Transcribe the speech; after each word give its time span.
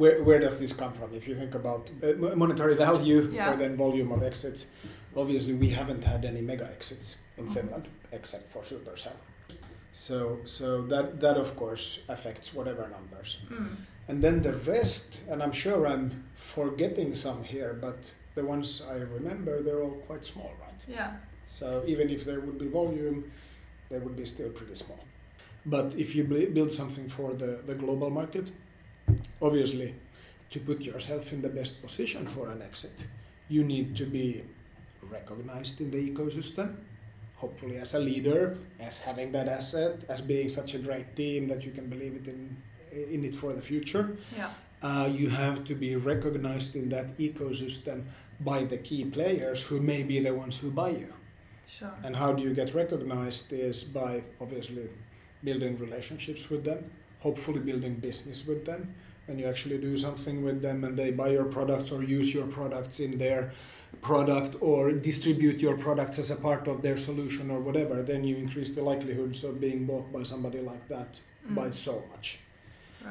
where, 0.00 0.16
where 0.26 0.40
does 0.46 0.56
this 0.62 0.72
come 0.82 0.92
from? 0.98 1.08
If 1.20 1.24
you 1.28 1.34
think 1.42 1.54
about 1.62 1.82
uh, 2.02 2.36
monetary 2.44 2.76
value 2.88 3.20
Yeah. 3.32 3.52
or 3.52 3.56
then 3.62 3.72
volume 3.76 4.10
of 4.16 4.20
exits, 4.30 4.60
obviously 5.22 5.54
we 5.64 5.68
haven't 5.80 6.02
had 6.12 6.20
any 6.32 6.42
mega 6.50 6.66
exits 6.76 7.06
in 7.38 7.44
Mhm. 7.46 7.54
Finland 7.54 7.84
except 8.18 8.46
for 8.52 8.62
Supercell. 8.62 9.18
So, 9.92 10.16
so 10.44 10.66
that, 10.92 11.06
that 11.24 11.36
of 11.44 11.50
course 11.56 11.84
affects 12.08 12.54
whatever 12.56 12.84
numbers. 12.96 13.30
Mm. 13.50 13.76
And 14.08 14.22
then 14.24 14.42
the 14.42 14.54
rest, 14.74 15.08
and 15.30 15.42
I'm 15.42 15.52
sure 15.64 15.80
I'm 15.92 16.04
forgetting 16.54 17.14
some 17.14 17.40
here, 17.54 17.72
but 17.86 17.98
the 18.36 18.44
ones 18.54 18.82
I 18.94 18.96
remember, 19.18 19.62
they're 19.64 19.82
all 19.86 19.98
quite 20.08 20.24
small, 20.24 20.52
right? 20.64 20.80
Yeah. 20.96 21.10
So 21.46 21.66
even 21.92 22.06
if 22.10 22.20
there 22.24 22.40
would 22.40 22.58
be 22.58 22.68
volume, 22.68 23.18
they 23.90 23.98
would 24.04 24.16
be 24.16 24.24
still 24.34 24.50
pretty 24.58 24.74
small. 24.84 25.00
But 25.66 25.86
if 26.04 26.08
you 26.16 26.22
build 26.58 26.72
something 26.72 27.08
for 27.08 27.28
the, 27.42 27.52
the 27.66 27.74
global 27.74 28.10
market, 28.10 28.46
obviously, 29.40 29.94
to 30.50 30.60
put 30.60 30.80
yourself 30.80 31.32
in 31.32 31.42
the 31.42 31.48
best 31.48 31.82
position 31.82 32.26
for 32.26 32.50
an 32.50 32.62
exit, 32.62 33.06
you 33.48 33.64
need 33.64 33.96
to 33.96 34.06
be 34.06 34.44
recognized 35.02 35.80
in 35.80 35.90
the 35.90 36.10
ecosystem, 36.10 36.76
hopefully 37.36 37.76
as 37.76 37.94
a 37.94 37.98
leader, 37.98 38.58
as 38.78 38.98
having 38.98 39.32
that 39.32 39.48
asset, 39.48 40.04
as 40.08 40.20
being 40.20 40.48
such 40.48 40.74
a 40.74 40.78
great 40.78 41.16
team 41.16 41.48
that 41.48 41.64
you 41.64 41.72
can 41.72 41.88
believe 41.88 42.14
it 42.14 42.26
in, 42.28 42.56
in 42.92 43.24
it 43.24 43.34
for 43.34 43.52
the 43.52 43.62
future. 43.62 44.16
Yeah. 44.36 44.50
Uh, 44.82 45.10
you 45.12 45.28
have 45.28 45.64
to 45.64 45.74
be 45.74 45.96
recognized 45.96 46.74
in 46.74 46.88
that 46.88 47.16
ecosystem 47.18 48.04
by 48.40 48.64
the 48.64 48.78
key 48.78 49.04
players 49.04 49.62
who 49.62 49.80
may 49.80 50.02
be 50.02 50.20
the 50.20 50.32
ones 50.32 50.58
who 50.58 50.70
buy 50.70 50.90
you. 50.90 51.12
Sure. 51.66 51.92
And 52.02 52.16
how 52.16 52.32
do 52.32 52.42
you 52.42 52.54
get 52.54 52.74
recognized 52.74 53.52
is 53.52 53.84
by 53.84 54.22
obviously 54.40 54.88
building 55.44 55.78
relationships 55.78 56.50
with 56.50 56.64
them, 56.64 56.90
hopefully 57.20 57.60
building 57.60 57.94
business 57.94 58.46
with 58.46 58.64
them. 58.64 58.94
When 59.30 59.38
you 59.38 59.46
actually 59.46 59.78
do 59.78 59.96
something 59.96 60.42
with 60.42 60.60
them 60.60 60.82
and 60.82 60.98
they 60.98 61.12
buy 61.12 61.28
your 61.28 61.44
products 61.44 61.92
or 61.92 62.02
use 62.02 62.34
your 62.34 62.48
products 62.48 62.98
in 62.98 63.16
their 63.16 63.52
product 64.02 64.56
or 64.60 64.90
distribute 64.90 65.60
your 65.60 65.76
products 65.78 66.18
as 66.18 66.32
a 66.32 66.36
part 66.36 66.66
of 66.66 66.82
their 66.82 66.96
solution 66.96 67.48
or 67.48 67.60
whatever, 67.60 68.02
then 68.02 68.24
you 68.24 68.34
increase 68.34 68.72
the 68.72 68.82
likelihoods 68.82 69.44
of 69.44 69.60
being 69.60 69.86
bought 69.86 70.12
by 70.12 70.24
somebody 70.24 70.58
like 70.58 70.88
that 70.88 71.20
by 71.50 71.68
Mm. 71.68 71.74
so 71.74 72.02
much. 72.10 72.40